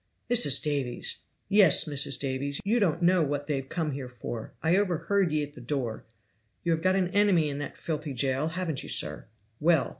"Mrs. 0.31 0.59
Davies!" 0.63 1.17
"Yes, 1.47 1.85
Mrs. 1.85 2.17
Davies; 2.19 2.59
you 2.65 2.79
don't 2.79 3.03
know 3.03 3.21
what 3.21 3.45
they've 3.45 3.69
come 3.69 3.91
here 3.91 4.09
for 4.09 4.51
I 4.63 4.75
overheard 4.75 5.31
ye 5.31 5.43
at 5.43 5.53
the 5.53 5.61
door! 5.61 6.05
You 6.63 6.71
have 6.71 6.81
got 6.81 6.95
an 6.95 7.09
enemy 7.09 7.49
in 7.49 7.59
that 7.59 7.77
filthy 7.77 8.13
jail, 8.15 8.47
haven't 8.47 8.81
you, 8.81 8.89
sir? 8.89 9.27
Well! 9.59 9.89